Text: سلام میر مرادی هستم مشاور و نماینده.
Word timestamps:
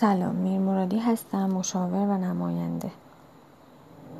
سلام 0.00 0.34
میر 0.34 0.58
مرادی 0.60 0.98
هستم 0.98 1.50
مشاور 1.50 2.06
و 2.06 2.18
نماینده. 2.18 2.90